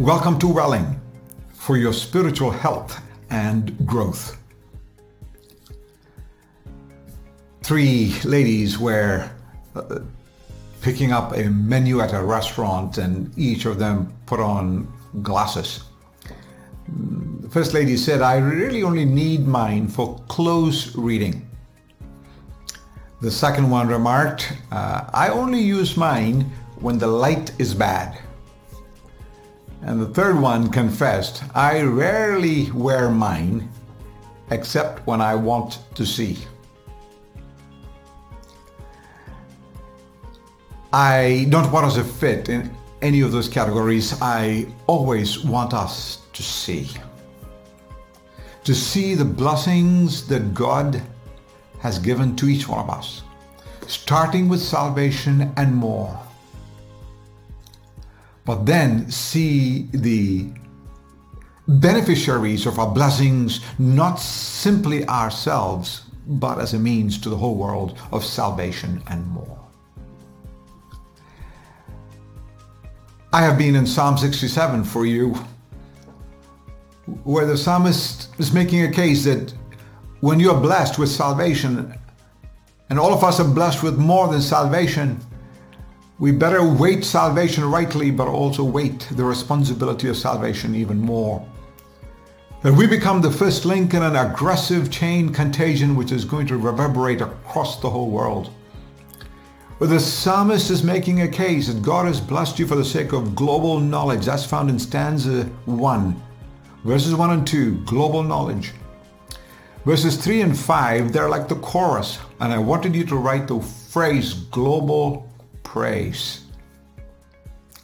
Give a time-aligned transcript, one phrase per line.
[0.00, 1.00] Welcome to Welling
[1.52, 4.38] for your spiritual health and growth.
[7.64, 9.28] Three ladies were
[9.74, 9.98] uh,
[10.82, 14.86] picking up a menu at a restaurant and each of them put on
[15.20, 15.82] glasses.
[17.40, 21.44] The first lady said, I really only need mine for close reading.
[23.20, 26.42] The second one remarked, uh, I only use mine
[26.78, 28.16] when the light is bad.
[29.82, 33.68] And the third one confessed, I rarely wear mine
[34.50, 36.38] except when I want to see.
[40.92, 44.14] I don't want us to fit in any of those categories.
[44.20, 46.88] I always want us to see.
[48.64, 51.02] To see the blessings that God
[51.80, 53.22] has given to each one of us,
[53.86, 56.18] starting with salvation and more.
[58.48, 60.46] But then see the
[61.68, 67.98] beneficiaries of our blessings, not simply ourselves, but as a means to the whole world
[68.10, 69.58] of salvation and more.
[73.34, 75.34] I have been in Psalm 67 for you,
[77.24, 79.52] where the psalmist is making a case that
[80.20, 81.92] when you are blessed with salvation,
[82.88, 85.20] and all of us are blessed with more than salvation,
[86.20, 91.46] we better weight salvation rightly, but also weight the responsibility of salvation even more.
[92.62, 96.56] That we become the first link in an aggressive chain contagion which is going to
[96.56, 98.50] reverberate across the whole world.
[99.78, 103.12] But the psalmist is making a case that God has blessed you for the sake
[103.12, 104.24] of global knowledge.
[104.24, 106.22] That's found in stanza 1,
[106.82, 108.72] verses 1 and 2, global knowledge.
[109.84, 112.18] Verses 3 and 5, they're like the chorus.
[112.40, 115.27] And I wanted you to write the phrase global
[115.68, 116.46] praise.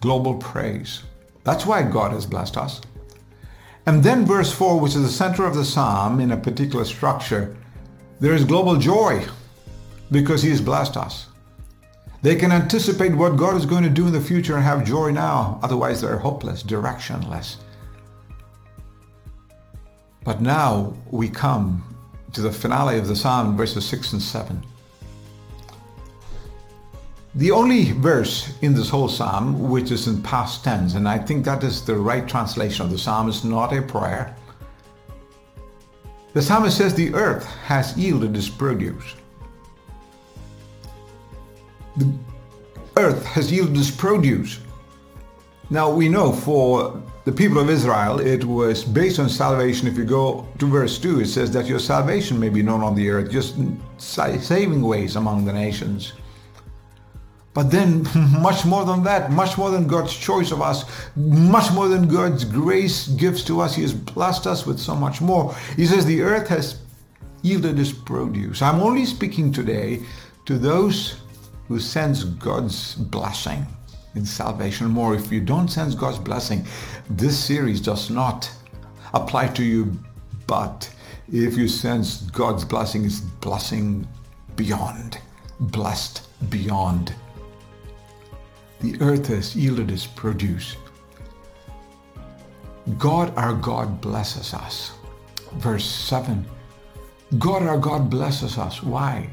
[0.00, 1.02] Global praise.
[1.42, 2.80] That's why God has blessed us.
[3.86, 7.56] And then verse 4, which is the center of the psalm in a particular structure,
[8.20, 9.26] there is global joy
[10.12, 11.26] because he has blessed us.
[12.22, 15.10] They can anticipate what God is going to do in the future and have joy
[15.10, 15.58] now.
[15.64, 17.56] Otherwise, they're hopeless, directionless.
[20.22, 21.82] But now we come
[22.32, 24.64] to the finale of the psalm, verses 6 and 7.
[27.34, 31.44] The only verse in this whole psalm which is in past tense, and I think
[31.44, 34.36] that is the right translation of the psalm, is not a prayer.
[36.34, 39.14] The psalmist says the earth has yielded its produce
[41.96, 42.12] the
[42.96, 44.60] earth has yielded its produce.
[45.70, 49.88] Now we know for the people of Israel it was based on salvation.
[49.88, 52.94] If you go to verse 2, it says that your salvation may be known on
[52.94, 53.56] the earth, just
[53.98, 56.12] saving ways among the nations.
[57.54, 58.06] But then,
[58.40, 60.84] much more than that, much more than God's choice of us,
[61.16, 65.20] much more than God's grace gives to us, He has blessed us with so much
[65.20, 65.54] more.
[65.76, 66.80] He says the earth has
[67.42, 68.62] yielded its produce.
[68.62, 70.02] I'm only speaking today
[70.46, 71.20] to those
[71.68, 73.66] who sense God's blessing
[74.14, 75.14] in salvation more.
[75.14, 76.66] If you don't sense God's blessing,
[77.10, 78.50] this series does not
[79.14, 79.98] apply to you.
[80.46, 80.92] But
[81.32, 84.06] if you sense God's blessing is blessing
[84.56, 85.18] beyond,
[85.60, 87.14] blessed beyond.
[88.82, 90.76] The earth has yielded its produce.
[92.98, 94.92] God our God blesses us.
[95.54, 96.44] Verse 7.
[97.38, 98.82] God our God blesses us.
[98.82, 99.30] Why?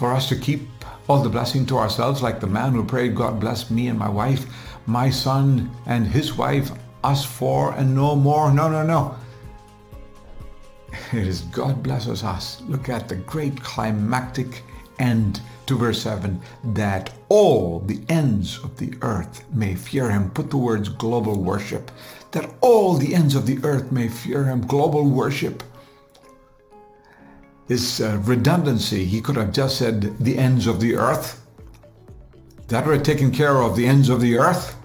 [0.00, 0.66] for us to keep
[1.08, 4.08] all the blessing to ourselves, like the man who prayed, God bless me and my
[4.08, 4.46] wife,
[4.86, 6.70] my son and his wife,
[7.04, 8.50] us four and no more.
[8.50, 9.14] No, no, no.
[11.12, 12.62] It is God blesses us.
[12.62, 14.64] Look at the great climactic
[14.98, 16.40] end to verse 7
[16.74, 20.28] that all the ends of the earth may fear him.
[20.30, 21.92] Put the words global worship.
[22.32, 24.66] That all the ends of the earth may fear him.
[24.66, 25.62] Global worship
[27.68, 29.04] This uh, redundancy.
[29.04, 31.40] He could have just said the ends of the earth.
[32.66, 34.76] That have taken care of the ends of the earth.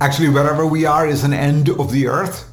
[0.00, 2.50] Actually, wherever we are is an end of the earth.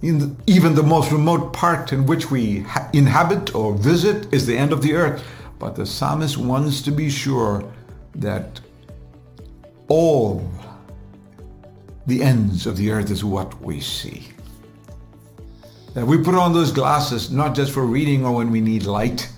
[0.00, 4.46] In the, even the most remote part in which we ha- inhabit or visit is
[4.46, 5.22] the end of the earth.
[5.62, 7.62] But the psalmist wants to be sure
[8.16, 8.60] that
[9.86, 10.50] all
[12.08, 14.26] the ends of the earth is what we see.
[15.94, 19.30] That we put on those glasses not just for reading or when we need light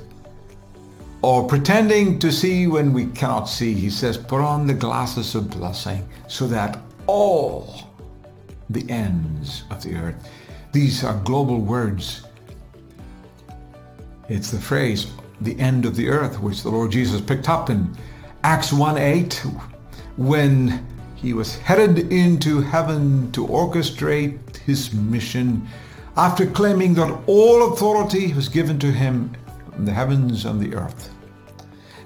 [1.21, 3.75] or pretending to see when we cannot see.
[3.75, 7.93] He says, put on the glasses of blessing so that all
[8.71, 10.27] the ends of the earth,
[10.73, 12.23] these are global words.
[14.31, 15.09] It's the phrase,
[15.41, 17.97] the end of the earth, which the Lord Jesus picked up in
[18.43, 19.35] Acts 1 8,
[20.17, 20.87] when
[21.17, 25.67] he was headed into heaven to orchestrate his mission
[26.17, 29.35] after claiming that all authority was given to him
[29.77, 31.11] in the heavens and the earth.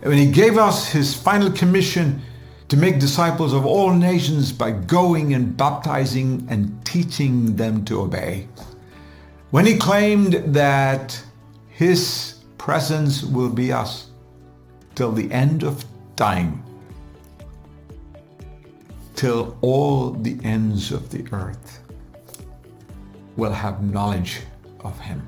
[0.00, 2.22] And when he gave us his final commission
[2.68, 8.46] to make disciples of all nations by going and baptizing and teaching them to obey.
[9.50, 11.20] When he claimed that
[11.68, 14.10] his presence will be us
[14.94, 15.84] till the end of
[16.16, 16.62] time,
[19.14, 21.80] till all the ends of the earth
[23.36, 24.40] will have knowledge
[24.80, 25.26] of him.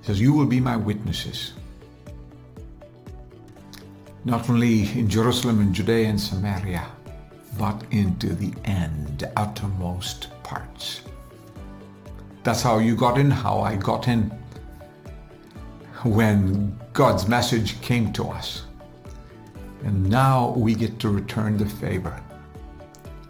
[0.00, 1.52] He says, You will be my witnesses
[4.26, 6.84] not only in Jerusalem and Judea and Samaria,
[7.56, 11.02] but into the end, uttermost parts.
[12.42, 14.36] That's how you got in, how I got in
[16.06, 18.62] when God's message came to us.
[19.84, 22.20] And now we get to return the favor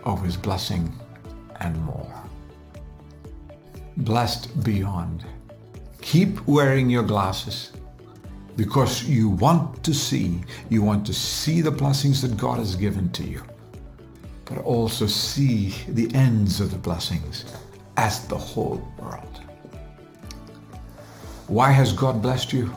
[0.04, 0.92] of his blessing
[1.60, 2.14] and more.
[3.98, 5.24] Blessed beyond.
[6.00, 7.72] Keep wearing your glasses
[8.56, 13.10] because you want to see, you want to see the blessings that God has given
[13.12, 13.42] to you,
[14.44, 17.44] but also see the ends of the blessings
[17.96, 19.45] as the whole world.
[21.48, 22.74] Why has God blessed you?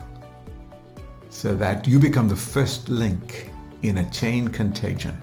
[1.28, 3.50] So that you become the first link
[3.82, 5.20] in a chain contagion.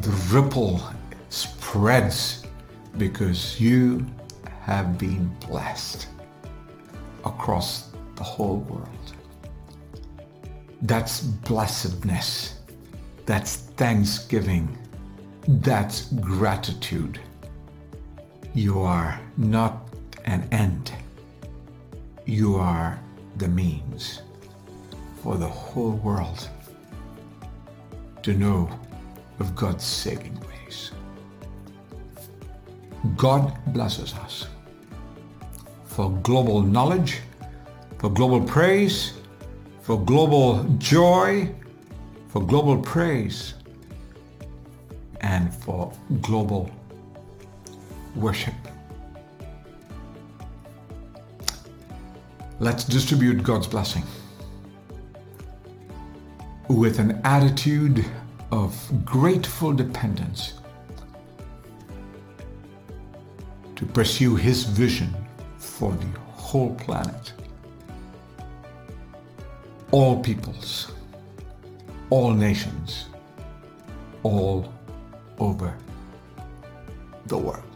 [0.00, 0.82] The ripple
[1.28, 2.44] spreads
[2.96, 4.04] because you
[4.62, 6.08] have been blessed
[7.24, 8.88] across the whole world.
[10.82, 12.58] That's blessedness.
[13.26, 14.76] That's thanksgiving.
[15.46, 17.20] That's gratitude.
[18.54, 19.88] You are not
[20.24, 20.92] an end.
[22.28, 23.00] You are
[23.38, 24.20] the means
[25.22, 26.46] for the whole world
[28.22, 28.68] to know
[29.40, 30.90] of God's saving ways.
[33.16, 34.46] God blesses us
[35.86, 37.20] for global knowledge,
[37.96, 39.14] for global praise,
[39.80, 41.50] for global joy,
[42.28, 43.54] for global praise,
[45.22, 45.90] and for
[46.20, 46.70] global
[48.14, 48.52] worship.
[52.60, 54.02] Let's distribute God's blessing
[56.68, 58.04] with an attitude
[58.50, 58.74] of
[59.04, 60.54] grateful dependence
[63.76, 65.14] to pursue His vision
[65.58, 67.32] for the whole planet
[69.90, 70.92] all peoples,
[72.10, 73.06] all nations,
[74.22, 74.72] all
[75.38, 75.74] over
[77.26, 77.67] the world.